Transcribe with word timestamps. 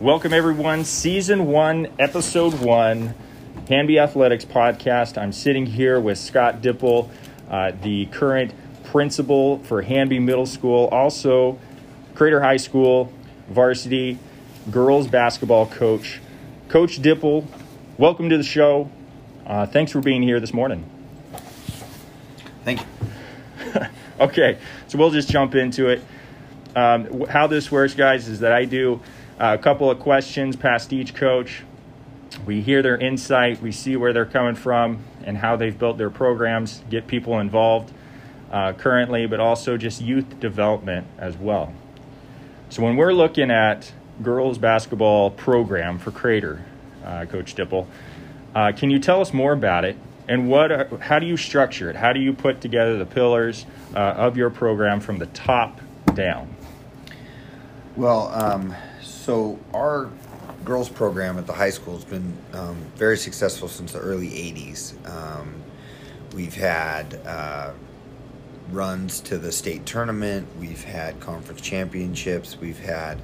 Welcome, 0.00 0.32
everyone. 0.32 0.84
Season 0.84 1.46
one, 1.46 1.86
episode 2.00 2.54
one, 2.54 3.14
Hanby 3.68 4.00
Athletics 4.00 4.44
podcast. 4.44 5.16
I'm 5.16 5.30
sitting 5.30 5.66
here 5.66 6.00
with 6.00 6.18
Scott 6.18 6.60
Dippel, 6.60 7.08
uh, 7.48 7.70
the 7.80 8.06
current 8.06 8.52
principal 8.86 9.60
for 9.60 9.82
Hanby 9.82 10.18
Middle 10.18 10.46
School, 10.46 10.88
also 10.88 11.60
Crater 12.16 12.40
High 12.40 12.56
School 12.56 13.12
varsity 13.48 14.18
girls 14.68 15.06
basketball 15.06 15.66
coach. 15.66 16.18
Coach 16.68 17.00
Dippel, 17.00 17.46
welcome 17.96 18.28
to 18.30 18.36
the 18.36 18.42
show. 18.42 18.90
Uh, 19.46 19.64
thanks 19.64 19.92
for 19.92 20.00
being 20.00 20.22
here 20.22 20.40
this 20.40 20.52
morning. 20.52 20.84
Thank 22.64 22.80
you. 22.80 23.80
okay, 24.20 24.58
so 24.88 24.98
we'll 24.98 25.10
just 25.10 25.28
jump 25.28 25.54
into 25.54 25.86
it. 25.86 26.02
Um, 26.76 27.26
how 27.26 27.46
this 27.46 27.70
works, 27.70 27.94
guys, 27.94 28.28
is 28.28 28.40
that 28.40 28.52
I 28.52 28.64
do 28.64 29.00
uh, 29.38 29.56
a 29.58 29.62
couple 29.62 29.90
of 29.90 30.00
questions 30.00 30.56
past 30.56 30.92
each 30.92 31.14
coach. 31.14 31.62
We 32.46 32.60
hear 32.60 32.82
their 32.82 32.96
insight, 32.98 33.62
we 33.62 33.70
see 33.70 33.96
where 33.96 34.12
they're 34.12 34.26
coming 34.26 34.56
from 34.56 35.04
and 35.24 35.38
how 35.38 35.56
they've 35.56 35.78
built 35.78 35.98
their 35.98 36.10
programs, 36.10 36.82
get 36.90 37.06
people 37.06 37.38
involved 37.38 37.92
uh, 38.50 38.72
currently, 38.72 39.26
but 39.26 39.38
also 39.40 39.76
just 39.76 40.00
youth 40.00 40.40
development 40.40 41.06
as 41.18 41.36
well. 41.36 41.72
So 42.70 42.82
when 42.82 42.96
we're 42.96 43.12
looking 43.12 43.50
at 43.50 43.92
girls 44.22 44.58
basketball 44.58 45.30
program 45.30 45.98
for 45.98 46.10
Crater, 46.10 46.64
uh, 47.04 47.26
Coach 47.26 47.54
Dippel, 47.54 47.86
uh, 48.54 48.72
can 48.72 48.90
you 48.90 48.98
tell 48.98 49.20
us 49.20 49.32
more 49.32 49.52
about 49.52 49.84
it 49.84 49.96
and 50.28 50.48
what? 50.48 50.72
Are, 50.72 50.88
how 50.98 51.18
do 51.18 51.26
you 51.26 51.36
structure 51.36 51.90
it? 51.90 51.96
How 51.96 52.12
do 52.12 52.20
you 52.20 52.32
put 52.32 52.60
together 52.60 52.96
the 52.96 53.06
pillars 53.06 53.66
uh, 53.94 53.98
of 53.98 54.36
your 54.36 54.50
program 54.50 55.00
from 55.00 55.18
the 55.18 55.26
top 55.26 55.80
down? 56.14 56.53
Well, 57.96 58.26
um, 58.34 58.74
so 59.02 59.56
our 59.72 60.10
girls 60.64 60.88
program 60.88 61.38
at 61.38 61.46
the 61.46 61.52
high 61.52 61.70
school 61.70 61.94
has 61.94 62.04
been 62.04 62.36
um, 62.52 62.76
very 62.96 63.16
successful 63.16 63.68
since 63.68 63.92
the 63.92 64.00
early 64.00 64.30
80s. 64.30 64.94
Um, 65.08 65.62
we've 66.34 66.54
had 66.54 67.14
uh, 67.24 67.70
runs 68.72 69.20
to 69.20 69.38
the 69.38 69.52
state 69.52 69.86
tournament, 69.86 70.48
we've 70.58 70.82
had 70.82 71.20
conference 71.20 71.60
championships, 71.60 72.58
we've 72.60 72.80
had 72.80 73.20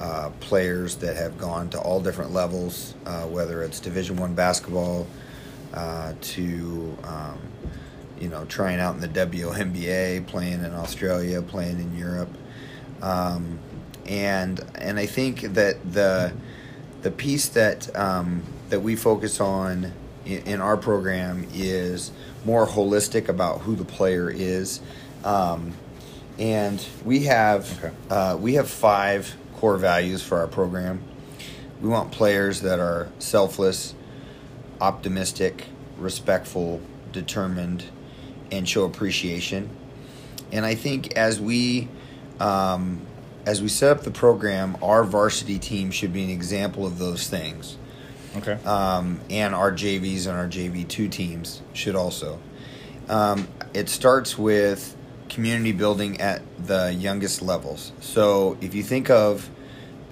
uh, 0.00 0.30
players 0.40 0.96
that 0.96 1.14
have 1.16 1.36
gone 1.36 1.68
to 1.68 1.78
all 1.78 2.00
different 2.00 2.32
levels, 2.32 2.94
uh, 3.04 3.26
whether 3.26 3.62
it's 3.62 3.80
Division 3.80 4.16
One 4.16 4.34
basketball 4.34 5.06
uh, 5.74 6.14
to 6.18 6.96
um, 7.04 7.38
you 8.18 8.30
know 8.30 8.46
trying 8.46 8.80
out 8.80 8.94
in 8.94 9.02
the 9.02 9.08
WNBA, 9.08 10.26
playing 10.26 10.64
in 10.64 10.72
Australia, 10.72 11.42
playing 11.42 11.80
in 11.80 11.98
Europe. 11.98 12.34
Um, 13.02 13.58
and 14.06 14.60
and 14.74 14.98
I 14.98 15.06
think 15.06 15.40
that 15.40 15.92
the 15.92 16.32
the 17.02 17.10
piece 17.10 17.48
that 17.48 17.94
um, 17.96 18.42
that 18.68 18.80
we 18.80 18.96
focus 18.96 19.40
on 19.40 19.92
in, 20.24 20.42
in, 20.46 20.60
our 20.60 20.76
program 20.76 21.46
is 21.54 22.12
more 22.44 22.66
holistic 22.66 23.28
about 23.28 23.60
who 23.60 23.74
the 23.74 23.84
player 23.84 24.30
is, 24.30 24.80
um, 25.24 25.72
and 26.38 26.84
we 27.04 27.24
have 27.24 27.84
okay. 27.84 27.94
uh, 28.10 28.36
we 28.36 28.54
have 28.54 28.68
five 28.68 29.34
core 29.56 29.78
values 29.78 30.22
for 30.22 30.38
our 30.38 30.46
program. 30.46 31.02
We 31.80 31.88
want 31.88 32.12
players 32.12 32.60
that 32.60 32.78
are 32.78 33.08
selfless, 33.18 33.94
optimistic, 34.80 35.66
respectful, 35.98 36.80
determined, 37.12 37.84
and 38.52 38.68
show 38.68 38.84
appreciation. 38.84 39.70
And 40.52 40.66
I 40.66 40.74
think 40.74 41.12
as 41.12 41.40
we 41.40 41.88
um, 42.38 43.06
as 43.50 43.60
we 43.60 43.68
set 43.68 43.90
up 43.90 44.04
the 44.04 44.12
program, 44.12 44.76
our 44.80 45.02
varsity 45.02 45.58
team 45.58 45.90
should 45.90 46.12
be 46.12 46.22
an 46.22 46.30
example 46.30 46.86
of 46.86 46.98
those 46.98 47.28
things. 47.28 47.76
Okay. 48.36 48.52
Um, 48.64 49.20
and 49.28 49.56
our 49.56 49.72
JVs 49.72 50.28
and 50.28 50.38
our 50.38 50.46
JV 50.46 50.86
two 50.86 51.08
teams 51.08 51.60
should 51.72 51.96
also. 51.96 52.38
Um, 53.08 53.48
it 53.74 53.88
starts 53.88 54.38
with 54.38 54.96
community 55.28 55.72
building 55.72 56.20
at 56.20 56.42
the 56.64 56.94
youngest 56.94 57.42
levels. 57.42 57.90
So 57.98 58.56
if 58.60 58.72
you 58.72 58.84
think 58.84 59.10
of 59.10 59.50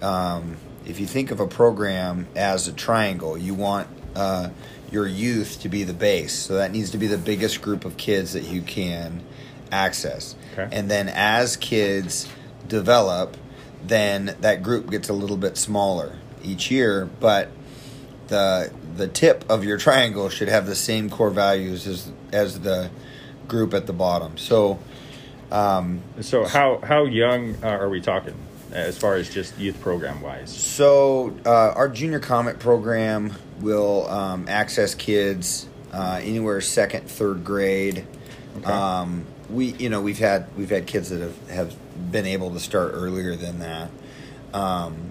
um, 0.03 0.57
if 0.85 0.99
you 0.99 1.07
think 1.07 1.31
of 1.31 1.39
a 1.39 1.47
program 1.47 2.27
as 2.35 2.67
a 2.67 2.73
triangle, 2.73 3.39
you 3.39 3.55
want 3.55 3.87
uh, 4.17 4.51
your 4.91 5.07
youth 5.07 5.61
to 5.61 5.69
be 5.69 5.85
the 5.85 5.95
base. 5.95 6.35
So 6.35 6.55
that 6.55 6.73
needs 6.73 6.91
to 6.91 6.99
be 6.99 7.07
the 7.07 7.19
biggest 7.19 7.63
group 7.63 7.85
of 7.85 7.97
kids 7.97 8.33
that 8.33 8.45
you 8.45 8.63
can 8.63 9.23
access. 9.71 10.35
Okay. 10.55 10.69
And 10.73 10.91
then 10.91 11.09
as 11.09 11.57
kids 11.57 12.29
develop, 12.69 13.37
then 13.85 14.37
that 14.41 14.63
group 14.63 14.91
gets 14.91 15.09
a 15.09 15.13
little 15.13 15.37
bit 15.37 15.57
smaller 15.57 16.17
each 16.43 16.71
year, 16.71 17.09
but 17.21 17.49
the 18.29 18.73
the 18.97 19.09
tip 19.09 19.45
of 19.49 19.65
your 19.65 19.79
triangle 19.79 20.29
should 20.29 20.49
have 20.49 20.67
the 20.67 20.75
same 20.75 21.09
core 21.11 21.31
values 21.31 21.87
as 21.87 22.13
as 22.33 22.61
the 22.61 22.91
group 23.47 23.75
at 23.75 23.87
the 23.87 23.93
bottom. 23.93 24.37
So 24.37 24.79
um, 25.51 26.03
so 26.21 26.45
how 26.45 26.79
how 26.83 27.05
young 27.05 27.57
uh, 27.63 27.69
are 27.69 27.89
we 27.89 28.01
talking 28.01 28.35
as 28.71 28.99
far 28.99 29.15
as 29.15 29.33
just 29.33 29.59
youth 29.59 29.81
program 29.81 30.21
wise? 30.21 30.55
So 30.55 31.35
uh, 31.47 31.73
our 31.75 31.89
junior 31.89 32.21
comet 32.21 32.59
program 32.59 33.33
will 33.61 34.07
um, 34.09 34.47
access 34.49 34.95
kids 34.95 35.67
uh, 35.93 36.21
anywhere 36.23 36.61
second 36.61 37.09
third 37.09 37.45
grade. 37.45 38.07
Okay. 38.59 38.71
Um, 38.71 39.25
we 39.51 39.67
you 39.67 39.89
know 39.89 40.01
we've 40.01 40.19
had 40.19 40.55
we've 40.57 40.71
had 40.71 40.87
kids 40.87 41.11
that 41.11 41.21
have, 41.21 41.51
have 41.51 42.13
been 42.13 42.27
able 42.27 42.53
to 42.53 42.61
start 42.61 42.93
earlier 42.95 43.37
than 43.37 43.61
that. 43.61 43.91
Um, 44.53 45.11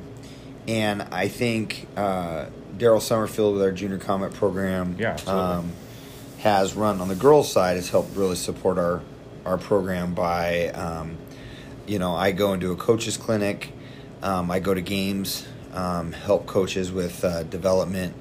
and 0.67 1.03
I 1.11 1.27
think 1.27 1.87
uh, 1.95 2.47
Daryl 2.77 3.01
Summerfield 3.01 3.53
with 3.53 3.63
our 3.63 3.71
junior 3.71 3.97
comet 3.97 4.33
program 4.33 4.95
yeah, 4.99 5.15
um, 5.27 5.71
has 6.39 6.75
run 6.75 6.99
on 6.99 7.07
the 7.07 7.15
girls 7.15 7.51
side 7.51 7.77
has 7.77 7.89
helped 7.89 8.15
really 8.15 8.35
support 8.35 8.77
our 8.77 9.01
our 9.45 9.57
program 9.57 10.13
by 10.13 10.69
um, 10.69 11.17
you 11.85 11.99
know 11.99 12.15
I 12.15 12.31
go 12.31 12.53
into 12.53 12.71
a 12.71 12.75
coaches 12.75 13.17
clinic 13.17 13.71
um, 14.21 14.51
I 14.51 14.59
go 14.59 14.73
to 14.73 14.81
games 14.81 15.47
um, 15.73 16.11
help 16.11 16.47
coaches 16.47 16.91
with 16.91 17.23
uh, 17.23 17.43
development 17.43 18.15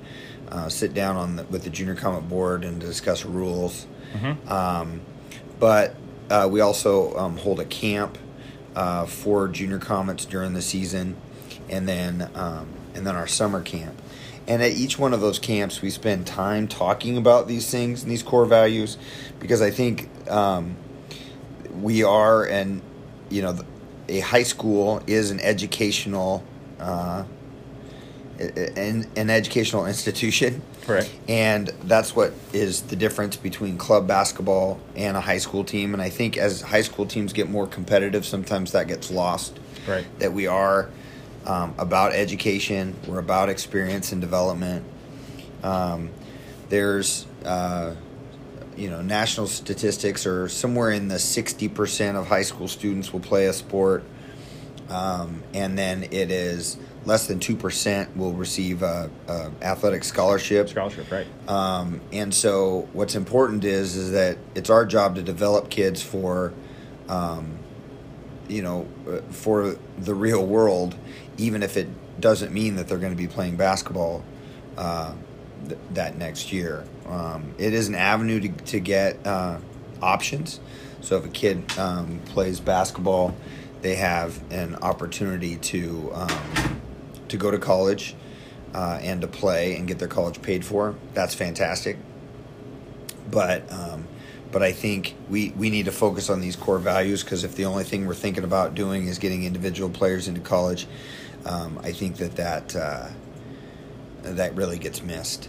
uh, 0.50 0.69
sit 0.69 0.94
down 0.94 1.16
on 1.16 1.37
the, 1.37 1.44
with 1.44 1.65
the 1.65 1.71
junior 1.71 1.94
comet 1.94 2.28
board 2.28 2.65
and 2.65 2.81
discuss 2.81 3.25
rules. 3.25 3.87
Mm-hmm. 4.12 4.48
Um, 4.50 5.00
but 5.59 5.97
uh, 6.31 6.48
we 6.50 6.60
also 6.60 7.16
um, 7.16 7.37
hold 7.37 7.60
a 7.60 7.64
camp 7.64 8.19
uh, 8.75 9.06
for 9.06 9.48
junior 9.48 9.78
comets 9.78 10.25
during 10.25 10.53
the 10.53 10.62
season, 10.62 11.16
and 11.69 11.88
then 11.88 12.31
um, 12.34 12.69
and 12.94 13.06
then 13.06 13.16
our 13.16 13.26
summer 13.26 13.62
camp. 13.62 14.00
And 14.48 14.62
at 14.62 14.72
each 14.72 14.97
one 14.98 15.12
of 15.12 15.20
those 15.20 15.41
camps, 15.41 15.82
we 15.82 15.91
spend 15.91 16.26
time 16.26 16.69
talking 16.69 17.16
about 17.16 17.48
these 17.48 17.69
things 17.69 18.03
and 18.03 18.12
these 18.12 18.22
core 18.22 18.44
values, 18.47 18.97
because 19.41 19.60
I 19.60 19.70
think 19.70 20.09
um, 20.31 20.76
we 21.81 22.04
are, 22.04 22.44
and 22.44 22.81
you 23.28 23.42
know, 23.42 23.59
a 24.09 24.20
high 24.20 24.44
school 24.44 25.03
is 25.06 25.32
an 25.32 25.41
educational, 25.41 26.44
uh, 26.78 27.25
an, 28.38 29.06
an 29.16 29.30
educational 29.30 29.86
institution, 29.86 30.62
Right. 30.86 31.10
And 31.28 31.69
that's 31.84 32.14
what 32.14 32.32
is 32.52 32.82
the 32.82 32.97
difference 32.97 33.36
between 33.36 33.76
club 33.76 34.06
basketball 34.06 34.80
and 34.94 35.16
a 35.16 35.20
high 35.20 35.38
school 35.38 35.64
team. 35.64 35.92
And 35.94 36.02
I 36.02 36.10
think 36.10 36.36
as 36.36 36.62
high 36.62 36.82
school 36.82 37.06
teams 37.06 37.32
get 37.32 37.50
more 37.50 37.66
competitive, 37.66 38.24
sometimes 38.24 38.72
that 38.72 38.86
gets 38.86 39.10
lost. 39.10 39.58
Right. 39.86 40.06
That 40.20 40.32
we 40.32 40.47
are 40.47 40.88
um, 41.44 41.74
about 41.78 42.12
education, 42.12 42.94
we're 43.06 43.19
about 43.19 43.48
experience 43.48 44.12
and 44.12 44.20
development. 44.20 44.84
Um, 45.62 46.10
there's, 46.68 47.26
uh, 47.44 47.94
you 48.76 48.91
know, 48.91 49.03
national 49.03 49.47
statistics 49.48 50.26
are 50.26 50.48
somewhere 50.48 50.91
in 50.91 51.08
the 51.08 51.16
60% 51.16 52.16
of 52.16 52.26
high 52.26 52.42
school 52.42 52.68
students 52.68 53.12
will 53.12 53.20
play 53.20 53.47
a 53.47 53.53
sport. 53.53 54.04
Um, 54.88 55.42
and 55.53 55.76
then 55.76 56.04
it 56.04 56.30
is 56.30 56.76
less 57.06 57.28
than 57.28 57.38
2% 57.38 58.16
will 58.16 58.32
receive 58.32 58.82
a, 58.82 59.08
a 59.28 59.50
athletic 59.62 60.04
scholarship. 60.04 60.68
Scholarship, 60.68 61.10
right. 61.10 61.26
Um, 61.48 62.00
and 62.12 62.34
so 62.34 62.88
what's 62.92 63.14
important 63.14 63.64
is 63.64 63.97
is 63.97 64.10
that 64.12 64.36
it's 64.54 64.68
our 64.68 64.84
job 64.84 65.14
to 65.14 65.22
develop 65.22 65.70
kids 65.70 66.03
for, 66.03 66.53
um, 67.08 67.58
you 68.48 68.60
know, 68.60 68.88
for 69.30 69.76
the 69.98 70.14
real 70.14 70.44
world, 70.44 70.97
even 71.38 71.62
if 71.62 71.76
it 71.76 71.88
doesn't 72.20 72.53
mean 72.53 72.74
that 72.76 72.88
they're 72.88 72.98
going 72.98 73.12
to 73.12 73.16
be 73.16 73.28
playing 73.28 73.56
basketball 73.56 74.24
uh, 74.76 75.14
th- 75.68 75.78
that 75.92 76.18
next 76.18 76.52
year. 76.52 76.84
Um, 77.06 77.54
it 77.56 77.72
is 77.72 77.88
an 77.88 77.94
avenue 77.94 78.41
to, 78.41 78.48
to 78.48 78.80
get 78.80 79.24
uh, 79.24 79.59
options. 80.02 80.59
So 81.02 81.18
if 81.18 81.24
a 81.24 81.28
kid 81.28 81.78
um, 81.78 82.20
plays 82.26 82.59
basketball, 82.59 83.36
they 83.82 83.94
have 83.94 84.41
an 84.50 84.74
opportunity 84.76 85.56
to 85.56 86.10
um, 86.14 86.75
to 87.28 87.36
go 87.36 87.50
to 87.50 87.58
college 87.58 88.14
uh, 88.74 88.98
and 89.02 89.20
to 89.20 89.26
play 89.26 89.76
and 89.76 89.88
get 89.88 89.98
their 89.98 90.08
college 90.08 90.42
paid 90.42 90.64
for. 90.64 90.94
That's 91.14 91.34
fantastic. 91.34 91.96
But 93.30 93.70
um, 93.72 94.06
but 94.52 94.62
I 94.62 94.72
think 94.72 95.14
we, 95.28 95.50
we 95.50 95.70
need 95.70 95.86
to 95.86 95.92
focus 95.92 96.30
on 96.30 96.40
these 96.40 96.56
core 96.56 96.78
values 96.78 97.22
because 97.22 97.44
if 97.44 97.56
the 97.56 97.64
only 97.64 97.84
thing 97.84 98.06
we're 98.06 98.14
thinking 98.14 98.44
about 98.44 98.74
doing 98.74 99.06
is 99.06 99.18
getting 99.18 99.44
individual 99.44 99.90
players 99.90 100.28
into 100.28 100.40
college, 100.40 100.86
um, 101.44 101.78
I 101.82 101.92
think 101.92 102.16
that 102.16 102.36
that 102.36 102.76
uh, 102.76 103.08
that 104.22 104.54
really 104.54 104.78
gets 104.78 105.02
missed. 105.02 105.48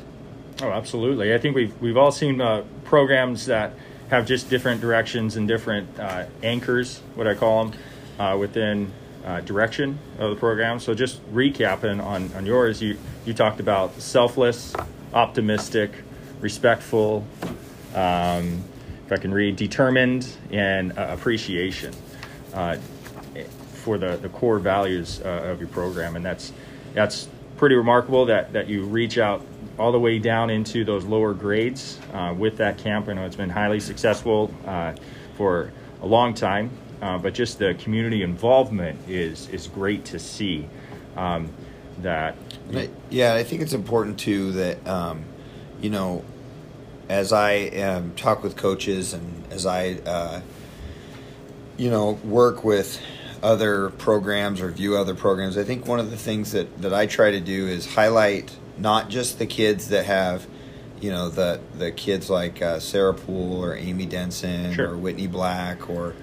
Oh, 0.61 0.71
absolutely. 0.71 1.33
I 1.33 1.37
think 1.37 1.55
we've 1.55 1.79
we've 1.81 1.97
all 1.97 2.11
seen 2.11 2.41
uh, 2.41 2.63
programs 2.83 3.45
that 3.45 3.73
have 4.09 4.25
just 4.25 4.49
different 4.49 4.81
directions 4.81 5.35
and 5.35 5.47
different 5.47 5.99
uh, 5.99 6.25
anchors, 6.41 6.99
what 7.15 7.27
I 7.27 7.35
call 7.35 7.65
them, 7.65 7.79
uh, 8.19 8.37
within 8.37 8.91
uh, 9.25 9.41
direction 9.41 9.97
of 10.19 10.29
the 10.29 10.35
program. 10.35 10.79
So 10.79 10.93
just 10.93 11.21
recapping 11.33 12.03
on, 12.03 12.31
on 12.33 12.45
yours, 12.45 12.81
you, 12.81 12.97
you 13.25 13.33
talked 13.33 13.59
about 13.59 13.99
selfless, 13.99 14.73
optimistic, 15.13 15.91
respectful, 16.41 17.25
um, 17.95 18.63
if 19.05 19.11
I 19.11 19.17
can 19.17 19.33
read, 19.33 19.55
determined, 19.55 20.27
and 20.51 20.97
uh, 20.97 21.07
appreciation 21.11 21.93
uh, 22.53 22.77
for 23.73 23.97
the, 23.97 24.17
the 24.17 24.29
core 24.29 24.59
values 24.59 25.21
uh, 25.23 25.51
of 25.51 25.59
your 25.59 25.69
program. 25.69 26.15
And 26.15 26.25
that's, 26.25 26.51
that's 26.93 27.27
pretty 27.55 27.75
remarkable 27.75 28.25
that, 28.25 28.53
that 28.53 28.67
you 28.67 28.83
reach 28.83 29.17
out 29.17 29.41
all 29.79 29.91
the 29.91 29.99
way 29.99 30.19
down 30.19 30.49
into 30.49 30.83
those 30.83 31.05
lower 31.05 31.33
grades 31.33 31.99
uh, 32.13 32.33
with 32.37 32.57
that 32.57 32.77
camp. 32.77 33.07
I 33.07 33.13
know 33.13 33.25
it's 33.25 33.35
been 33.35 33.49
highly 33.49 33.79
successful 33.79 34.53
uh, 34.65 34.93
for 35.35 35.71
a 36.01 36.05
long 36.05 36.33
time, 36.33 36.69
uh, 37.01 37.17
but 37.17 37.33
just 37.33 37.59
the 37.59 37.73
community 37.75 38.23
involvement 38.23 38.99
is 39.07 39.47
is 39.49 39.67
great 39.67 40.05
to 40.05 40.19
see. 40.19 40.67
Um, 41.15 41.49
that 42.01 42.35
yeah, 43.09 43.33
I 43.33 43.43
think 43.43 43.61
it's 43.61 43.73
important 43.73 44.19
too 44.19 44.51
that 44.53 44.87
um, 44.87 45.23
you 45.81 45.89
know, 45.89 46.23
as 47.09 47.33
I 47.33 47.67
um, 47.67 48.13
talk 48.15 48.43
with 48.43 48.55
coaches 48.55 49.13
and 49.13 49.43
as 49.51 49.65
I 49.65 49.93
uh, 50.05 50.41
you 51.77 51.89
know 51.89 52.11
work 52.23 52.63
with 52.63 53.01
other 53.43 53.89
programs 53.91 54.61
or 54.61 54.69
view 54.71 54.97
other 54.97 55.15
programs, 55.15 55.57
I 55.57 55.63
think 55.63 55.87
one 55.87 55.99
of 55.99 56.09
the 56.11 56.17
things 56.17 56.51
that 56.51 56.81
that 56.81 56.93
I 56.93 57.05
try 57.05 57.31
to 57.31 57.39
do 57.39 57.67
is 57.67 57.93
highlight 57.95 58.55
not 58.77 59.09
just 59.09 59.39
the 59.39 59.45
kids 59.47 59.89
that 59.89 60.05
have 60.05 60.47
you 61.01 61.11
know 61.11 61.29
the 61.29 61.59
the 61.77 61.91
kids 61.91 62.29
like 62.29 62.61
uh, 62.61 62.79
Sarah 62.79 63.13
Poole 63.13 63.63
or 63.63 63.75
Amy 63.75 64.05
Denson 64.05 64.73
Sure. 64.73 64.91
or 64.91 64.97
Whitney 64.97 65.27
Black 65.27 65.89
or 65.89 66.15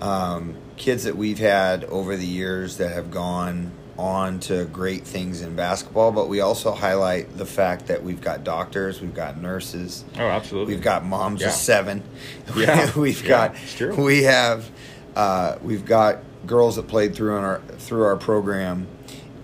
um, 0.00 0.54
kids 0.76 1.04
that 1.04 1.16
we've 1.16 1.38
had 1.38 1.84
over 1.84 2.16
the 2.16 2.26
years 2.26 2.76
that 2.78 2.90
have 2.92 3.10
gone 3.10 3.72
on 3.98 4.40
to 4.40 4.64
great 4.66 5.04
things 5.04 5.42
in 5.42 5.54
basketball, 5.54 6.10
but 6.10 6.26
we 6.28 6.40
also 6.40 6.72
highlight 6.72 7.36
the 7.36 7.44
fact 7.44 7.86
that 7.88 8.02
we've 8.02 8.22
got 8.22 8.44
doctors, 8.44 9.02
we've 9.02 9.14
got 9.14 9.38
nurses, 9.40 10.04
oh, 10.18 10.20
absolutely. 10.26 10.74
we've 10.74 10.82
got 10.82 11.04
moms 11.04 11.42
Yeah. 11.42 11.48
of 11.48 11.52
seven, 11.52 12.02
Yeah. 12.56 12.90
we've 12.98 13.22
got 13.22 13.54
it's 13.62 13.74
true. 13.76 13.94
we 14.02 14.22
have 14.22 14.70
uh, 15.14 15.56
we've 15.62 15.84
got 15.84 16.20
girls 16.46 16.76
that 16.76 16.88
played 16.88 17.14
through 17.14 17.36
on 17.36 17.44
our 17.44 17.60
through 17.78 18.04
our 18.04 18.16
program 18.16 18.86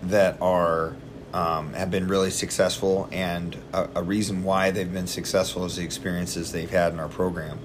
that 0.04 0.38
are 0.40 0.94
um, 1.34 1.74
have 1.74 1.90
been 1.90 2.08
really 2.08 2.30
successful, 2.30 3.10
and 3.12 3.58
a, 3.74 3.88
a 3.96 4.02
reason 4.02 4.42
why 4.42 4.70
they've 4.70 4.90
been 4.90 5.06
successful 5.08 5.66
is 5.66 5.76
the 5.76 5.84
experiences 5.84 6.52
they've 6.52 6.70
had 6.70 6.94
in 6.94 6.98
our 7.00 7.08
program. 7.08 7.58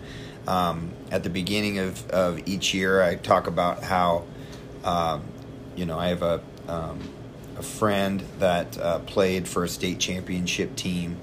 Um, 0.47 0.91
at 1.11 1.23
the 1.23 1.29
beginning 1.29 1.77
of, 1.79 2.09
of 2.09 2.47
each 2.47 2.73
year, 2.73 3.01
I 3.01 3.15
talk 3.15 3.47
about 3.47 3.83
how, 3.83 4.25
um, 4.83 5.23
you 5.75 5.85
know, 5.85 5.99
I 5.99 6.07
have 6.07 6.23
a, 6.23 6.41
um, 6.67 6.99
a 7.57 7.63
friend 7.63 8.23
that 8.39 8.77
uh, 8.77 8.99
played 8.99 9.47
for 9.47 9.63
a 9.63 9.69
state 9.69 9.99
championship 9.99 10.75
team, 10.75 11.17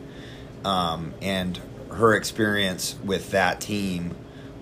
um, 0.65 1.15
and 1.21 1.61
her 1.91 2.15
experience 2.15 2.97
with 3.03 3.31
that 3.33 3.61
team 3.61 4.15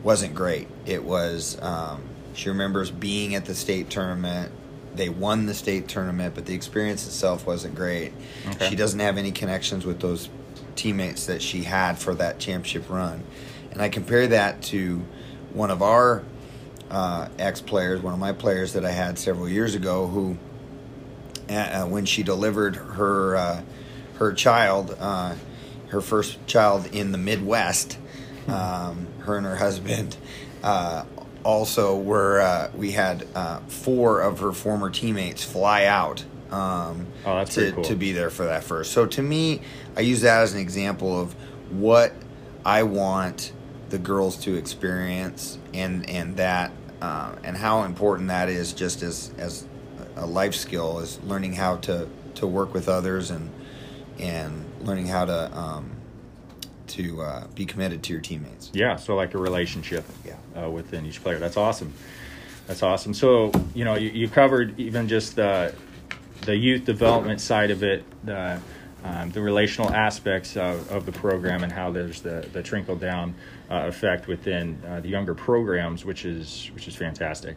wasn't 0.02 0.34
great. 0.34 0.68
It 0.86 1.04
was, 1.04 1.60
um, 1.60 2.02
she 2.34 2.48
remembers 2.48 2.90
being 2.90 3.34
at 3.34 3.44
the 3.44 3.54
state 3.54 3.90
tournament. 3.90 4.52
They 4.94 5.08
won 5.10 5.46
the 5.46 5.54
state 5.54 5.88
tournament, 5.88 6.34
but 6.34 6.46
the 6.46 6.54
experience 6.54 7.06
itself 7.06 7.46
wasn't 7.46 7.74
great. 7.74 8.12
Okay. 8.48 8.70
She 8.70 8.76
doesn't 8.76 9.00
have 9.00 9.18
any 9.18 9.32
connections 9.32 9.84
with 9.84 10.00
those 10.00 10.30
teammates 10.76 11.26
that 11.26 11.42
she 11.42 11.64
had 11.64 11.98
for 11.98 12.14
that 12.14 12.38
championship 12.38 12.88
run. 12.88 13.24
And 13.76 13.82
I 13.82 13.90
compare 13.90 14.26
that 14.28 14.62
to 14.62 15.04
one 15.52 15.70
of 15.70 15.82
our 15.82 16.22
uh, 16.90 17.28
ex 17.38 17.60
players, 17.60 18.00
one 18.00 18.14
of 18.14 18.18
my 18.18 18.32
players 18.32 18.72
that 18.72 18.86
I 18.86 18.90
had 18.90 19.18
several 19.18 19.46
years 19.50 19.74
ago, 19.74 20.06
who, 20.06 20.38
uh, 21.50 21.84
when 21.84 22.06
she 22.06 22.22
delivered 22.22 22.76
her 22.76 23.36
uh, 23.36 23.62
her 24.14 24.32
child, 24.32 24.96
uh, 24.98 25.34
her 25.88 26.00
first 26.00 26.38
child 26.46 26.86
in 26.86 27.12
the 27.12 27.18
Midwest, 27.18 27.98
um, 28.48 29.08
her 29.18 29.36
and 29.36 29.44
her 29.44 29.56
husband 29.56 30.16
uh, 30.62 31.04
also 31.44 31.98
were. 31.98 32.40
Uh, 32.40 32.70
we 32.74 32.92
had 32.92 33.26
uh, 33.34 33.58
four 33.68 34.22
of 34.22 34.38
her 34.38 34.52
former 34.52 34.88
teammates 34.88 35.44
fly 35.44 35.84
out. 35.84 36.24
Um, 36.50 37.08
Oh, 37.26 37.44
to, 37.44 37.72
cool. 37.72 37.84
to 37.84 37.94
be 37.94 38.12
there 38.12 38.30
for 38.30 38.46
that 38.46 38.64
first. 38.64 38.92
So 38.92 39.04
to 39.04 39.20
me, 39.22 39.60
I 39.98 40.00
use 40.00 40.22
that 40.22 40.40
as 40.40 40.54
an 40.54 40.60
example 40.60 41.20
of 41.20 41.34
what 41.70 42.14
I 42.64 42.84
want 42.84 43.52
the 43.90 43.98
girls 43.98 44.36
to 44.44 44.54
experience, 44.56 45.58
and 45.74 46.08
and 46.08 46.36
that 46.36 46.72
uh, 47.00 47.34
and 47.44 47.56
how 47.56 47.82
important 47.84 48.28
that 48.28 48.48
is, 48.48 48.72
just 48.72 49.02
as 49.02 49.30
as 49.38 49.66
a 50.16 50.26
life 50.26 50.54
skill, 50.54 50.98
is 51.00 51.20
learning 51.22 51.54
how 51.54 51.76
to 51.76 52.08
to 52.36 52.46
work 52.46 52.74
with 52.74 52.88
others 52.88 53.30
and 53.30 53.50
and 54.18 54.64
learning 54.80 55.06
how 55.06 55.24
to 55.24 55.56
um, 55.56 55.90
to 56.88 57.20
uh, 57.22 57.46
be 57.54 57.66
committed 57.66 58.02
to 58.04 58.12
your 58.12 58.22
teammates. 58.22 58.70
Yeah, 58.72 58.96
so 58.96 59.14
like 59.16 59.34
a 59.34 59.38
relationship 59.38 60.04
Yeah. 60.24 60.36
uh, 60.64 60.70
within 60.70 61.04
each 61.04 61.22
player. 61.22 61.38
That's 61.38 61.56
awesome. 61.56 61.92
That's 62.66 62.82
awesome. 62.82 63.14
So 63.14 63.52
you 63.74 63.84
know, 63.84 63.94
you, 63.94 64.10
you 64.10 64.28
covered 64.28 64.78
even 64.78 65.08
just 65.08 65.36
the 65.36 65.74
the 66.42 66.56
youth 66.56 66.84
development 66.84 67.40
side 67.40 67.70
of 67.70 67.82
it, 67.82 68.04
the 68.24 68.60
um, 69.06 69.30
the 69.30 69.40
relational 69.40 69.92
aspects 69.92 70.56
of, 70.56 70.90
of 70.90 71.06
the 71.06 71.12
program, 71.12 71.62
and 71.62 71.72
how 71.72 71.92
there's 71.92 72.20
the 72.22 72.48
the 72.52 72.62
trickle 72.62 72.96
down 72.96 73.34
uh, 73.70 73.84
effect 73.86 74.26
within 74.26 74.82
uh, 74.84 75.00
the 75.00 75.08
younger 75.08 75.34
programs, 75.34 76.04
which 76.04 76.24
is 76.24 76.70
which 76.74 76.88
is 76.88 76.96
fantastic. 76.96 77.56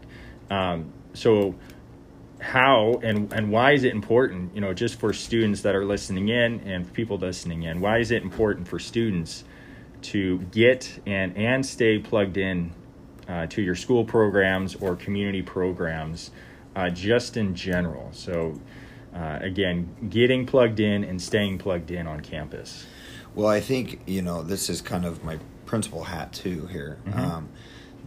Um, 0.51 0.93
so 1.13 1.55
how 2.39 2.99
and 3.03 3.33
and 3.33 3.51
why 3.51 3.71
is 3.73 3.83
it 3.83 3.93
important 3.93 4.53
you 4.55 4.61
know 4.61 4.73
just 4.73 4.97
for 4.97 5.11
students 5.11 5.61
that 5.61 5.75
are 5.75 5.85
listening 5.85 6.29
in 6.29 6.61
and 6.61 6.91
people 6.93 7.17
listening 7.17 7.63
in 7.63 7.81
why 7.81 7.97
is 7.97 8.11
it 8.11 8.23
important 8.23 8.65
for 8.65 8.79
students 8.79 9.43
to 10.01 10.37
get 10.51 11.01
and 11.05 11.35
and 11.35 11.65
stay 11.65 11.99
plugged 11.99 12.37
in 12.37 12.71
uh, 13.27 13.45
to 13.47 13.61
your 13.61 13.75
school 13.75 14.05
programs 14.05 14.75
or 14.75 14.95
community 14.95 15.41
programs 15.41 16.31
uh, 16.77 16.89
just 16.89 17.35
in 17.35 17.53
general 17.53 18.07
so 18.13 18.57
uh, 19.15 19.39
again 19.41 19.89
getting 20.09 20.45
plugged 20.45 20.79
in 20.79 21.03
and 21.03 21.21
staying 21.21 21.57
plugged 21.57 21.91
in 21.91 22.07
on 22.07 22.19
campus 22.21 22.85
Well, 23.35 23.47
I 23.47 23.59
think 23.61 24.01
you 24.07 24.21
know 24.21 24.41
this 24.43 24.69
is 24.69 24.81
kind 24.81 25.05
of 25.05 25.23
my 25.23 25.37
principal 25.65 26.03
hat 26.05 26.33
too 26.33 26.65
here. 26.67 26.97
Mhm. 27.05 27.17
Um, 27.17 27.49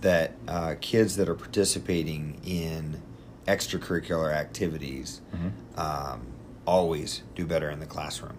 that 0.00 0.32
uh, 0.48 0.74
kids 0.80 1.14
that 1.16 1.28
are 1.28 1.34
participating 1.36 2.40
in 2.44 3.00
extracurricular 3.46 4.32
activities 4.34 5.20
Mhm. 5.34 5.78
um, 5.78 6.20
always 6.66 7.22
do 7.36 7.46
better 7.46 7.70
in 7.70 7.78
the 7.80 7.86
classroom, 7.86 8.36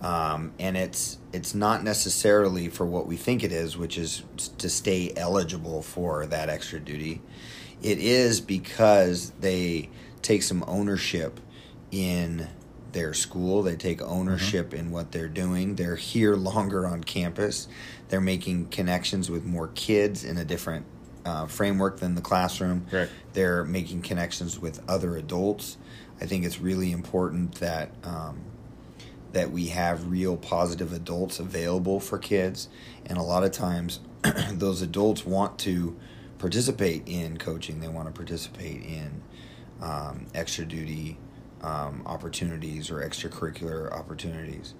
um, 0.00 0.52
and 0.58 0.76
it's 0.76 1.18
it's 1.32 1.54
not 1.54 1.84
necessarily 1.84 2.68
for 2.68 2.84
what 2.86 3.06
we 3.06 3.16
think 3.16 3.44
it 3.44 3.52
is, 3.52 3.76
which 3.76 3.96
is 3.98 4.22
to 4.58 4.68
stay 4.68 5.12
eligible 5.16 5.80
for 5.82 6.26
that 6.26 6.48
extra 6.48 6.80
duty. 6.80 7.20
It 7.82 7.98
is 7.98 8.40
because 8.40 9.32
they 9.40 9.88
take 10.22 10.42
some 10.42 10.64
ownership 10.66 11.38
in 11.96 12.46
their 12.92 13.14
school. 13.14 13.62
They 13.62 13.74
take 13.74 14.02
ownership 14.02 14.74
in 14.74 14.90
what 14.90 15.12
they're 15.12 15.28
doing. 15.28 15.76
They're 15.76 15.96
here 15.96 16.36
longer 16.36 16.86
on 16.86 17.02
campus. 17.02 17.68
They're 18.08 18.20
making 18.20 18.66
connections 18.66 19.30
with 19.30 19.44
more 19.44 19.68
kids 19.68 20.24
in 20.24 20.36
a 20.36 20.44
different 20.44 20.84
uh, 21.24 21.46
framework 21.46 21.98
than 22.00 22.14
the 22.14 22.20
classroom. 22.20 22.86
Right. 22.92 23.08
They're 23.32 23.64
making 23.64 24.02
connections 24.02 24.58
with 24.58 24.82
other 24.88 25.16
adults. 25.16 25.78
I 26.20 26.26
think 26.26 26.44
it's 26.44 26.60
really 26.60 26.92
important 26.92 27.56
that 27.56 27.90
um, 28.04 28.42
that 29.32 29.50
we 29.50 29.68
have 29.68 30.10
real 30.10 30.36
positive 30.36 30.92
adults 30.92 31.40
available 31.40 31.98
for 32.00 32.18
kids, 32.18 32.68
and 33.06 33.18
a 33.18 33.22
lot 33.22 33.42
of 33.42 33.52
times 33.52 34.00
those 34.52 34.82
adults 34.82 35.26
want 35.26 35.58
to 35.60 35.96
participate 36.38 37.02
in 37.06 37.38
coaching. 37.38 37.80
They 37.80 37.88
want 37.88 38.06
to 38.06 38.12
participate 38.12 38.82
in 38.84 39.22
um, 39.82 40.26
extra 40.34 40.64
duty 40.64 41.18
um, 41.62 42.02
opportunities 42.06 42.90
or 42.90 43.00
extracurricular 43.00 43.92
opportunities. 43.92 44.74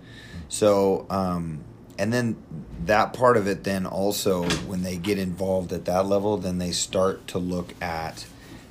So, 0.48 1.06
um, 1.10 1.64
and 1.98 2.12
then 2.12 2.36
that 2.84 3.12
part 3.12 3.36
of 3.36 3.46
it, 3.46 3.64
then 3.64 3.86
also 3.86 4.44
when 4.66 4.82
they 4.82 4.96
get 4.96 5.18
involved 5.18 5.72
at 5.72 5.86
that 5.86 6.06
level, 6.06 6.36
then 6.36 6.58
they 6.58 6.72
start 6.72 7.26
to 7.28 7.38
look 7.38 7.74
at 7.82 8.26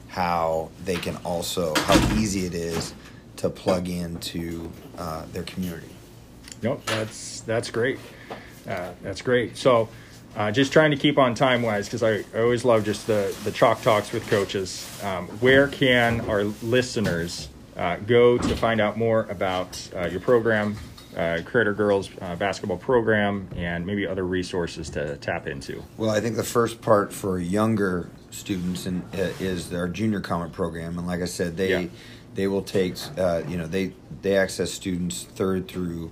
how 0.09 0.69
they 0.85 0.95
can 0.95 1.17
also, 1.17 1.73
how 1.75 2.15
easy 2.15 2.45
it 2.45 2.53
is 2.53 2.93
to 3.37 3.49
plug 3.49 3.89
into 3.89 4.71
uh, 4.97 5.25
their 5.33 5.43
community. 5.43 5.89
Nope, 6.61 6.85
that's 6.85 7.41
that's 7.41 7.69
great. 7.69 7.99
Uh, 8.67 8.91
that's 9.03 9.21
great. 9.21 9.57
So, 9.57 9.89
uh, 10.35 10.51
just 10.51 10.71
trying 10.71 10.91
to 10.91 10.97
keep 10.97 11.17
on 11.17 11.35
time 11.35 11.61
wise 11.61 11.87
because 11.87 12.01
I, 12.01 12.23
I 12.37 12.41
always 12.41 12.65
love 12.65 12.85
just 12.85 13.07
the 13.07 13.35
the 13.43 13.51
chalk 13.51 13.81
talks 13.81 14.11
with 14.11 14.25
coaches. 14.27 14.89
Um, 15.03 15.27
where 15.39 15.67
can 15.67 16.21
our 16.29 16.43
listeners 16.43 17.49
uh, 17.77 17.97
go 17.97 18.37
to 18.37 18.55
find 18.55 18.79
out 18.81 18.97
more 18.97 19.23
about 19.29 19.89
uh, 19.95 20.07
your 20.07 20.19
program, 20.21 20.75
uh, 21.17 21.39
Girls 21.39 22.09
uh, 22.21 22.35
basketball 22.35 22.77
program, 22.77 23.47
and 23.55 23.85
maybe 23.85 24.05
other 24.05 24.25
resources 24.25 24.89
to 24.91 25.15
tap 25.17 25.47
into? 25.47 25.81
Well, 25.97 26.09
I 26.09 26.19
think 26.19 26.35
the 26.35 26.43
first 26.43 26.81
part 26.81 27.13
for 27.13 27.39
younger 27.39 28.09
students 28.31 28.85
and 28.85 29.01
uh, 29.13 29.29
is 29.39 29.73
our 29.73 29.87
junior 29.87 30.19
comet 30.19 30.51
program, 30.51 30.97
and 30.97 31.07
like 31.07 31.21
I 31.21 31.25
said, 31.25 31.55
they 31.57 31.69
Yeah. 31.83 31.87
they 32.33 32.47
will 32.47 32.63
take 32.63 32.95
uh, 33.17 33.43
you 33.47 33.57
know 33.57 33.65
they 33.67 33.93
they 34.21 34.35
access 34.37 34.71
students 34.71 35.23
third 35.23 35.67
through 35.69 36.11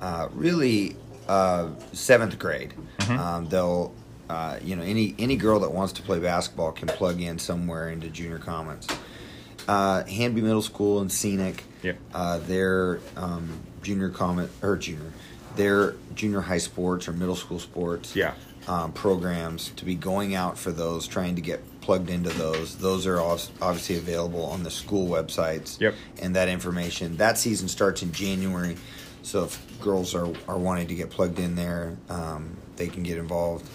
uh, 0.00 0.28
really 0.32 0.96
uh, 1.28 1.68
seventh 1.92 2.38
grade. 2.38 2.74
Um, 3.08 3.46
they'll 3.48 3.92
uh, 4.28 4.58
you 4.62 4.74
know 4.76 4.82
any 4.82 5.14
any 5.18 5.36
girl 5.36 5.60
that 5.60 5.72
wants 5.72 5.92
to 5.94 6.02
play 6.02 6.18
basketball 6.18 6.72
can 6.72 6.88
plug 6.88 7.20
in 7.20 7.38
somewhere 7.38 7.90
into 7.90 8.08
junior 8.08 8.38
comets. 8.38 8.88
Uh, 9.70 10.04
Hanby 10.06 10.40
Middle 10.40 10.62
School 10.62 10.98
and 11.00 11.12
Scenic, 11.12 11.62
Yep. 11.84 11.96
uh, 12.12 12.38
their 12.38 12.98
um, 13.16 13.48
junior 13.84 14.08
comet 14.08 14.50
or 14.62 14.76
junior, 14.76 15.12
their 15.54 15.94
junior 16.16 16.40
high 16.40 16.58
sports 16.58 17.06
or 17.06 17.12
middle 17.12 17.36
school 17.36 17.60
sports 17.60 18.16
Yeah. 18.16 18.34
um, 18.66 18.92
programs 18.92 19.70
to 19.76 19.84
be 19.84 19.94
going 19.94 20.34
out 20.34 20.58
for 20.58 20.72
those, 20.72 21.06
trying 21.06 21.36
to 21.36 21.40
get 21.40 21.62
plugged 21.82 22.10
into 22.10 22.30
those. 22.30 22.78
Those 22.78 23.06
are 23.06 23.20
obviously 23.20 23.96
available 23.96 24.44
on 24.46 24.64
the 24.64 24.72
school 24.72 25.08
websites. 25.08 25.78
Yep. 25.80 25.94
And 26.20 26.34
that 26.34 26.48
information. 26.48 27.16
That 27.18 27.38
season 27.38 27.68
starts 27.68 28.02
in 28.02 28.10
January, 28.10 28.76
so 29.22 29.44
if 29.44 29.80
girls 29.80 30.16
are, 30.16 30.28
are 30.48 30.58
wanting 30.58 30.88
to 30.88 30.96
get 30.96 31.10
plugged 31.10 31.38
in 31.38 31.54
there, 31.54 31.96
um, 32.08 32.56
they 32.74 32.88
can 32.88 33.04
get 33.04 33.18
involved. 33.18 33.68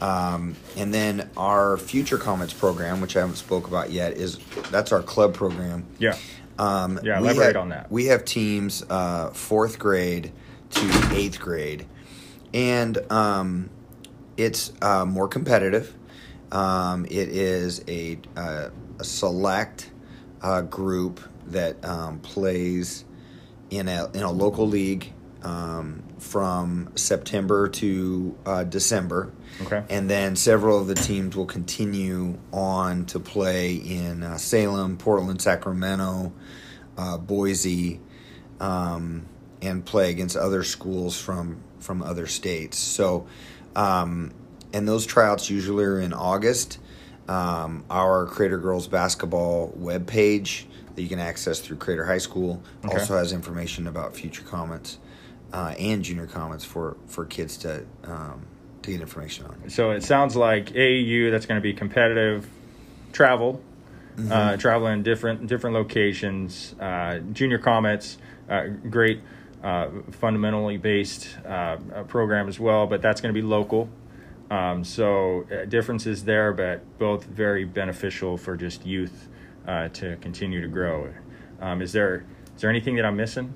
Um, 0.00 0.54
and 0.76 0.94
then 0.94 1.28
our 1.36 1.76
Future 1.76 2.18
Comets 2.18 2.52
program, 2.52 3.00
which 3.00 3.16
I 3.16 3.20
haven't 3.20 3.36
spoke 3.36 3.66
about 3.66 3.90
yet, 3.90 4.12
is 4.16 4.38
that's 4.70 4.92
our 4.92 5.02
club 5.02 5.34
program. 5.34 5.86
Yeah. 5.98 6.16
Um, 6.58 6.98
Yeah, 7.02 7.18
elaborate 7.18 7.46
have- 7.46 7.56
on 7.56 7.68
that. 7.70 7.90
We 7.90 8.06
have 8.06 8.24
teams 8.24 8.84
uh, 8.88 9.30
fourth 9.30 9.78
grade 9.78 10.32
to 10.70 11.08
eighth 11.12 11.40
grade, 11.40 11.86
and 12.52 12.98
um, 13.10 13.70
it's 14.36 14.72
uh, 14.82 15.04
more 15.04 15.28
competitive. 15.28 15.94
Um, 16.52 17.04
it 17.04 17.28
is 17.28 17.82
a, 17.88 18.18
uh, 18.36 18.68
a 18.98 19.04
select 19.04 19.90
uh, 20.42 20.62
group 20.62 21.20
that 21.48 21.82
um, 21.84 22.18
plays 22.20 23.04
in 23.70 23.88
a 23.88 24.10
in 24.14 24.22
a 24.22 24.30
local 24.30 24.66
league 24.66 25.12
um, 25.42 26.02
from 26.18 26.90
September 26.96 27.68
to 27.68 28.36
uh, 28.44 28.64
December. 28.64 29.32
Okay. 29.62 29.84
And 29.88 30.08
then 30.08 30.36
several 30.36 30.80
of 30.80 30.86
the 30.86 30.94
teams 30.94 31.36
will 31.36 31.46
continue 31.46 32.38
on 32.52 33.06
to 33.06 33.20
play 33.20 33.74
in 33.74 34.22
uh, 34.22 34.36
Salem, 34.36 34.96
Portland, 34.96 35.40
Sacramento, 35.40 36.32
uh, 36.96 37.18
Boise, 37.18 38.00
um, 38.60 39.26
and 39.62 39.84
play 39.84 40.10
against 40.10 40.36
other 40.36 40.62
schools 40.62 41.20
from 41.20 41.62
from 41.78 42.02
other 42.02 42.26
states. 42.26 42.76
So, 42.76 43.26
um, 43.76 44.32
and 44.72 44.86
those 44.86 45.06
tryouts 45.06 45.48
usually 45.48 45.84
are 45.84 46.00
in 46.00 46.12
August. 46.12 46.78
Um, 47.28 47.84
our 47.90 48.26
Crater 48.26 48.58
Girls 48.58 48.88
basketball 48.88 49.72
webpage 49.78 50.64
that 50.94 51.02
you 51.02 51.08
can 51.08 51.18
access 51.18 51.60
through 51.60 51.76
Crater 51.76 52.04
High 52.04 52.18
School 52.18 52.62
Okay. 52.84 52.98
also 52.98 53.16
has 53.18 53.32
information 53.32 53.86
about 53.86 54.16
future 54.16 54.42
comets 54.42 54.98
uh, 55.52 55.74
and 55.78 56.02
junior 56.02 56.26
comets 56.26 56.64
for 56.64 56.96
for 57.06 57.24
kids 57.24 57.56
to 57.58 57.84
um, 58.04 58.46
to 58.82 58.90
get 58.90 59.00
information 59.00 59.46
on. 59.46 59.70
So 59.70 59.90
it 59.90 60.02
sounds 60.02 60.36
like 60.36 60.66
AAU 60.70 61.30
that's 61.30 61.46
going 61.46 61.60
to 61.60 61.62
be 61.62 61.72
competitive, 61.72 62.48
travel, 63.12 63.62
uh, 64.30 64.56
travel 64.56 64.88
in 64.88 65.02
different 65.02 65.46
different 65.46 65.74
locations. 65.74 66.74
Uh, 66.80 67.20
junior 67.32 67.58
Comets, 67.58 68.18
uh, 68.48 68.66
great, 68.90 69.20
uh, 69.62 69.88
fundamentally 70.10 70.76
based 70.76 71.36
uh, 71.44 71.48
uh, 71.94 72.02
program 72.04 72.48
as 72.48 72.58
well, 72.58 72.86
but 72.86 73.02
that's 73.02 73.20
going 73.20 73.34
to 73.34 73.40
be 73.40 73.46
local. 73.46 73.88
Um, 74.50 74.82
so 74.82 75.46
uh, 75.52 75.66
differences 75.66 76.24
there, 76.24 76.52
but 76.52 76.98
both 76.98 77.24
very 77.24 77.64
beneficial 77.64 78.36
for 78.36 78.56
just 78.56 78.86
youth 78.86 79.28
uh, 79.66 79.88
to 79.88 80.16
continue 80.16 80.62
to 80.62 80.68
grow. 80.68 81.12
Um, 81.60 81.82
is 81.82 81.92
there 81.92 82.24
is 82.54 82.62
there 82.62 82.70
anything 82.70 82.96
that 82.96 83.04
I'm 83.04 83.16
missing? 83.16 83.54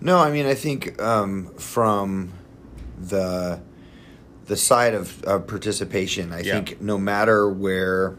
No, 0.00 0.18
I 0.18 0.30
mean 0.30 0.46
I 0.46 0.54
think 0.54 1.00
um, 1.00 1.46
from 1.54 2.32
the 2.98 3.60
the 4.46 4.56
side 4.56 4.92
of, 4.94 5.22
of 5.24 5.46
participation, 5.46 6.32
I 6.32 6.40
Yeah. 6.40 6.54
think 6.54 6.80
no 6.80 6.98
matter 6.98 7.48
where 7.48 8.14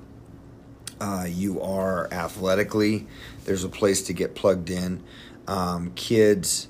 uh, 1.00 1.26
you 1.30 1.62
are 1.62 2.08
athletically, 2.12 3.06
there's 3.46 3.64
a 3.64 3.70
place 3.70 4.02
to 4.04 4.14
get 4.14 4.34
plugged 4.34 4.70
in. 4.72 5.04
Um, 5.48 5.92
kids 5.96 6.68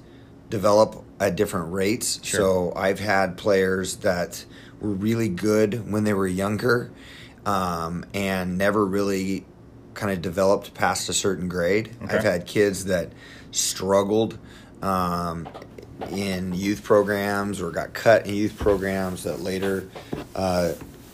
develop 0.49 1.01
at 1.21 1.37
different 1.37 1.71
rates, 1.71 2.19
Sure. 2.21 2.39
so 2.39 2.73
I've 2.75 2.99
had 2.99 3.37
players 3.37 3.97
that 3.97 4.43
were 4.81 4.89
really 4.89 5.29
good 5.29 5.89
when 5.89 6.03
they 6.03 6.13
were 6.13 6.27
younger 6.27 6.91
um, 7.45 8.03
and 8.13 8.57
never 8.57 8.85
really 8.85 9.45
kind 9.93 10.11
of 10.11 10.21
developed 10.21 10.73
past 10.73 11.07
a 11.07 11.13
certain 11.13 11.47
grade. 11.47 11.95
Okay. 12.03 12.17
I've 12.17 12.23
had 12.25 12.45
kids 12.45 12.85
that 12.85 13.13
struggled 13.51 14.37
um, 14.81 15.47
in 16.11 16.53
youth 16.53 16.83
programs 16.83 17.61
or 17.61 17.71
got 17.71 17.93
cut 17.93 18.27
in 18.27 18.35
youth 18.35 18.57
programs 18.57 19.23
that 19.23 19.39
later 19.39 19.89
uh, 20.35 20.73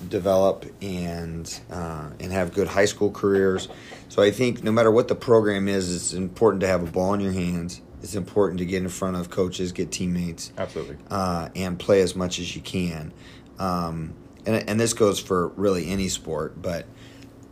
develop 0.10 0.66
and 0.82 1.60
uh, 1.72 2.10
and 2.20 2.32
have 2.32 2.54
good 2.54 2.68
high 2.68 2.86
school 2.86 3.12
careers. 3.12 3.68
So 4.10 4.22
I 4.22 4.32
think 4.32 4.64
no 4.64 4.72
matter 4.72 4.92
what 4.92 5.08
the 5.08 5.16
program 5.16 5.68
is, 5.68 5.96
it's 5.96 6.14
important 6.14 6.62
to 6.62 6.68
have 6.68 6.84
a 6.84 6.92
ball 6.92 7.14
in 7.14 7.22
your 7.22 7.32
hands. 7.32 7.82
It's 8.04 8.16
important 8.16 8.58
to 8.60 8.66
get 8.66 8.82
in 8.82 8.90
front 8.90 9.16
of 9.16 9.30
coaches, 9.30 9.72
get 9.72 9.92
teammates, 9.92 10.52
Absolutely. 10.58 10.98
uh, 11.10 11.50
and 11.56 11.78
play 11.78 12.02
as 12.02 12.16
much 12.16 12.40
as 12.40 12.56
you 12.56 12.62
can. 12.62 13.14
Um, 13.60 14.16
and, 14.46 14.68
and 14.68 14.80
this 14.80 14.94
goes 14.94 15.20
for 15.20 15.50
really 15.50 15.88
any 15.88 16.10
sport, 16.10 16.60
but 16.60 16.88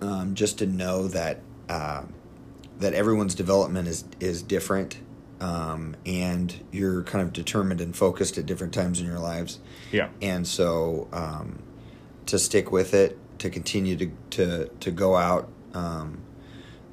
um, 0.01 0.33
just 0.33 0.57
to 0.57 0.65
know 0.65 1.07
that 1.09 1.41
uh, 1.69 2.03
that 2.79 2.93
everyone's 2.93 3.35
development 3.35 3.87
is 3.87 4.05
is 4.19 4.41
different, 4.41 4.97
um, 5.39 5.95
and 6.05 6.53
you're 6.71 7.03
kind 7.03 7.23
of 7.23 7.33
determined 7.33 7.81
and 7.81 7.95
focused 7.95 8.37
at 8.37 8.45
different 8.45 8.73
times 8.73 8.99
in 8.99 9.05
your 9.05 9.19
lives. 9.19 9.59
Yeah. 9.91 10.09
And 10.21 10.47
so 10.47 11.07
um, 11.11 11.61
to 12.25 12.37
stick 12.37 12.71
with 12.71 12.93
it, 12.93 13.17
to 13.39 13.49
continue 13.49 13.95
to 13.95 14.11
to 14.31 14.67
to 14.79 14.91
go 14.91 15.15
out. 15.15 15.49
Um, 15.73 16.21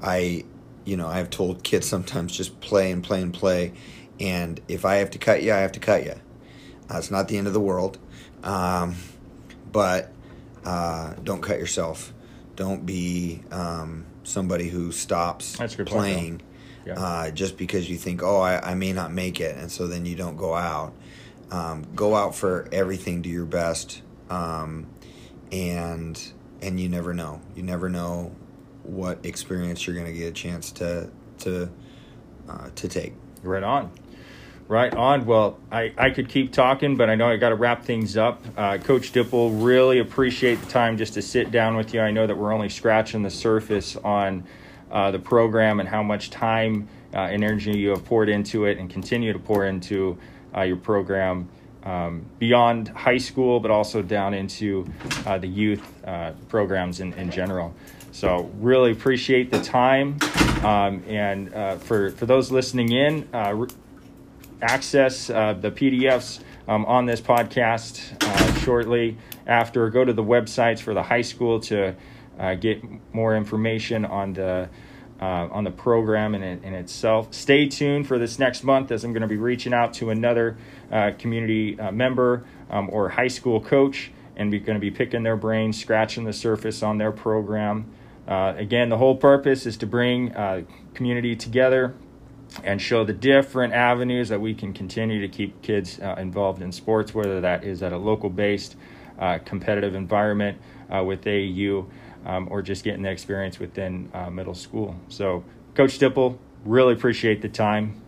I, 0.01 0.45
you 0.85 0.97
know, 0.97 1.09
I've 1.09 1.31
told 1.31 1.63
kids 1.65 1.89
sometimes 1.89 2.37
just 2.37 2.61
play 2.61 2.93
and 2.93 3.03
play 3.03 3.23
and 3.23 3.33
play, 3.35 3.73
and 4.21 4.61
if 4.69 4.85
I 4.85 4.97
have 4.97 5.11
to 5.13 5.19
cut 5.19 5.43
you, 5.43 5.53
I 5.53 5.59
have 5.59 5.73
to 5.73 5.81
cut 5.81 6.05
you. 6.05 6.15
Uh, 6.91 6.99
it's 6.99 7.11
not 7.11 7.29
the 7.29 7.37
end 7.37 7.47
of 7.47 7.53
the 7.53 7.61
world, 7.61 7.99
um, 8.45 8.95
but 9.73 10.13
uh, 10.65 11.15
don't 11.25 11.41
cut 11.41 11.59
yourself. 11.59 12.13
Don't 12.55 12.87
be 12.87 13.43
um, 13.51 14.07
somebody 14.23 14.69
who 14.69 14.93
stops 14.93 15.57
That's 15.59 15.75
a 15.75 15.79
point, 15.79 15.89
playing 15.89 16.43
Yeah. 16.87 16.95
uh, 16.95 17.31
just 17.33 17.57
because 17.57 17.91
you 17.91 17.97
think, 17.99 18.23
oh, 18.23 18.41
I, 18.41 18.71
I 18.71 18.75
may 18.75 18.93
not 18.93 19.13
make 19.13 19.41
it, 19.41 19.57
and 19.57 19.71
so 19.71 19.89
then 19.89 20.07
you 20.07 20.15
don't 20.15 20.37
go 20.37 20.55
out. 20.55 20.95
Um, 21.51 21.85
go 21.95 22.15
out 22.15 22.35
for 22.35 22.69
everything, 22.73 23.23
do 23.23 23.29
your 23.29 23.45
best, 23.45 24.03
um, 24.31 24.87
and 25.51 26.21
and 26.63 26.81
you 26.81 26.89
never 26.89 27.13
know. 27.13 27.41
You 27.55 27.63
never 27.63 27.89
know 27.89 28.35
what 28.83 29.25
experience 29.27 29.87
you're 29.87 29.97
going 29.97 30.07
to 30.07 30.13
get 30.13 30.29
a 30.29 30.33
chance 30.33 30.71
to 30.73 31.11
to 31.41 31.71
uh, 32.49 32.71
to 32.77 32.89
take. 32.89 33.15
Right 33.43 33.63
on. 33.63 33.91
Right 34.69 34.93
on. 34.93 35.27
Well, 35.27 35.59
I, 35.71 35.93
I 35.97 36.11
could 36.11 36.29
keep 36.29 36.53
talking, 36.53 36.97
but 36.97 37.09
I 37.09 37.15
know 37.15 37.29
I 37.29 37.37
got 37.37 37.51
to 37.51 37.55
wrap 37.55 37.85
things 37.85 38.17
up. 38.17 38.43
Uh, 38.57 38.79
Coach 38.79 39.13
Dippel, 39.13 39.65
really 39.65 40.01
appreciate 40.01 40.57
the 40.61 40.67
time 40.67 40.97
just 40.97 41.15
to 41.15 41.23
sit 41.23 41.53
down 41.53 41.77
with 41.77 41.95
you. 41.95 42.01
I 42.01 42.11
know 42.11 42.27
that 42.27 42.37
we're 42.37 42.53
only 42.53 42.69
scratching 42.69 43.23
the 43.23 43.31
surface 43.31 43.95
on 43.97 44.45
uh, 44.91 45.11
the 45.11 45.19
program 45.19 45.81
and 45.81 45.89
how 45.89 46.03
much 46.03 46.31
time 46.31 46.89
uh, 47.15 47.19
and 47.19 47.43
energy 47.43 47.77
you 47.77 47.91
have 47.91 48.05
poured 48.05 48.29
into 48.29 48.65
it 48.65 48.79
and 48.79 48.91
continue 48.91 49.33
to 49.33 49.39
pour 49.39 49.67
into 49.67 50.19
uh, 50.57 50.63
your 50.63 50.77
program 50.77 51.49
um, 51.85 52.25
beyond 52.39 52.89
high 52.89 53.19
school, 53.19 53.61
but 53.61 53.71
also 53.71 54.03
down 54.03 54.35
into 54.35 54.87
uh, 55.25 55.39
the 55.39 55.47
youth 55.47 56.05
uh, 56.05 56.33
programs 56.49 57.01
in, 57.01 57.13
in 57.15 57.31
general. 57.31 57.75
So 58.11 58.51
really 58.59 58.93
appreciate 58.93 59.51
the 59.51 59.61
time. 59.63 60.19
Um, 60.65 61.05
and 61.07 61.53
uh, 61.55 61.77
for, 61.77 62.11
for 62.13 62.27
those 62.27 62.51
listening 62.51 62.93
in, 62.93 63.29
uh, 63.33 63.55
re- 63.55 63.69
access 64.63 65.31
uh, 65.31 65.53
the 65.53 65.71
PDFs 65.71 66.41
um, 66.69 66.85
on 66.87 67.07
this 67.07 67.21
podcast 67.21 68.01
uh, 68.25 68.55
shortly 68.61 69.17
after. 69.47 69.89
Go 69.91 70.05
to 70.05 70.13
the 70.13 70.25
websites 70.25 70.81
for 70.81 70.95
the 70.95 71.03
high 71.03 71.23
school 71.23 71.61
to 71.61 71.95
uh, 72.39 72.55
get 72.55 72.83
more 73.13 73.37
information 73.37 74.05
on 74.05 74.33
the 74.35 74.69
uh, 75.21 75.49
on 75.51 75.65
the 75.65 75.71
program 75.71 76.35
in, 76.35 76.43
in 76.43 76.75
itself. 76.75 77.33
Stay 77.33 77.67
tuned 77.69 78.07
for 78.07 78.19
this 78.19 78.39
next 78.39 78.63
month 78.63 78.93
as 78.93 79.05
I'm 79.05 79.13
going 79.13 79.23
to 79.23 79.29
be 79.29 79.39
reaching 79.39 79.73
out 79.73 79.95
to 79.95 80.11
another 80.11 80.59
uh, 80.93 81.13
community 81.19 81.79
uh, 81.79 81.91
member 81.91 82.45
um, 82.71 82.91
or 82.91 83.09
high 83.09 83.29
school 83.29 83.61
coach, 83.61 84.11
and 84.37 84.51
we're 84.51 84.61
going 84.61 84.77
to 84.77 84.81
be 84.81 84.91
picking 84.91 85.23
their 85.23 85.37
brains, 85.37 85.81
scratching 85.81 86.25
the 86.25 86.33
surface 86.33 86.83
on 86.83 86.99
their 86.99 87.13
program. 87.13 87.91
Uh, 88.29 88.55
again, 88.57 88.89
the 88.89 88.99
whole 88.99 89.17
purpose 89.17 89.67
is 89.67 89.77
to 89.79 89.87
bring 89.87 90.35
uh, 90.35 90.63
community 90.95 91.37
together 91.37 91.95
and 92.65 92.81
show 92.81 93.05
the 93.05 93.13
different 93.13 93.73
avenues 93.73 94.29
that 94.29 94.41
we 94.41 94.55
can 94.55 94.73
continue 94.73 95.21
to 95.21 95.29
keep 95.29 95.63
kids 95.63 95.99
uh, 96.01 96.15
involved 96.19 96.63
in 96.63 96.73
sports, 96.73 97.15
whether 97.15 97.41
that 97.41 97.65
is 97.65 97.83
at 97.83 97.93
a 97.93 97.99
local 97.99 98.31
based 98.31 98.77
competitive 99.47 99.95
environment 99.95 100.59
with 100.91 101.25
AAU 101.25 101.87
um, 102.25 102.49
or 102.51 102.63
just 102.63 102.85
getting 102.85 103.03
the 103.03 103.11
experience 103.11 103.59
within 103.59 104.11
uh, 104.15 104.31
middle 104.31 104.55
school. 104.55 104.97
So, 105.09 105.45
Coach 105.75 105.99
Dippel, 105.99 106.39
really 106.65 106.95
appreciate 106.95 107.43
the 107.43 107.49
time. 107.49 108.01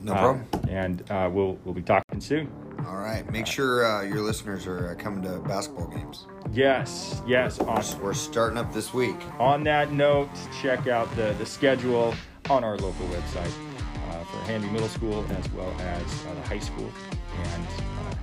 No 0.00 0.12
problem. 0.12 0.46
and 0.68 1.02
we'll, 1.34 1.58
we'll 1.64 1.74
be 1.74 1.82
talking 1.82 2.20
soon. 2.20 2.50
All 2.86 2.96
right. 2.96 3.28
Make 3.30 3.46
sure 3.46 3.84
uh, 3.84 4.02
your 4.02 4.20
listeners 4.20 4.66
are 4.66 4.90
uh, 4.90 4.94
coming 4.94 5.22
to 5.22 5.38
basketball 5.40 5.88
games. 5.88 6.26
Yes, 6.52 7.20
yes. 7.26 7.58
Awesome. 7.58 8.00
We're 8.00 8.14
starting 8.14 8.58
up 8.58 8.72
this 8.72 8.94
week. 8.94 9.16
On 9.40 9.64
that 9.64 9.92
note, 9.92 10.28
check 10.60 10.86
out 10.86 11.14
the, 11.16 11.34
the 11.38 11.46
schedule 11.46 12.14
on 12.48 12.62
our 12.62 12.76
local 12.76 13.06
website 13.08 13.52
uh, 14.10 14.24
for 14.24 14.38
Hanby 14.46 14.68
Middle 14.68 14.88
School 14.88 15.24
as 15.30 15.50
well 15.52 15.72
as 15.80 16.26
uh, 16.26 16.34
the 16.34 16.42
high 16.42 16.60
school. 16.60 16.88
And 17.42 17.66
uh, 17.66 18.14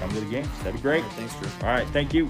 come 0.00 0.10
to 0.10 0.20
the 0.20 0.30
games. 0.30 0.48
That'd 0.58 0.74
be 0.74 0.80
great. 0.80 1.02
Right, 1.04 1.12
thanks, 1.12 1.34
Drew. 1.36 1.48
All 1.68 1.74
right. 1.74 1.86
Thank 1.88 2.12
you. 2.12 2.28